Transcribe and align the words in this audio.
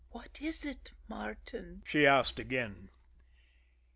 "What 0.09 0.41
is 0.41 0.65
it, 0.65 0.93
Martin?" 1.07 1.83
she 1.85 2.07
asked 2.07 2.39
again. 2.39 2.89